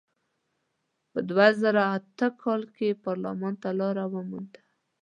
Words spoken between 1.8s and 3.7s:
اته کال کې پارلمان ته